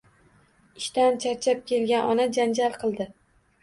Ishdan 0.81 1.21
charchab 1.25 1.63
kelgan 1.71 2.11
ona 2.17 2.29
janjal 2.43 2.79
qildi. 2.85 3.13